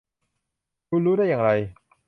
[0.89, 1.51] คุณรู้ได้อย่างไร